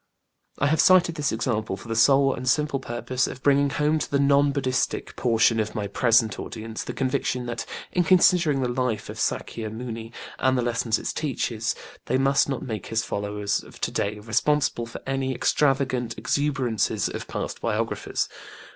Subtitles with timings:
[0.57, 4.09] I have cited this example for the sole and simple purpose of bringing home to
[4.09, 9.09] the non BudĖĢdĖĢhistic portion of my present audience the conviction that, in considering the life
[9.11, 11.75] of SÄkya Muni and the lessons it teaches,
[12.05, 17.27] they must not make his followers of to day responsible for any extravagant exuberances of
[17.27, 18.27] past biographers.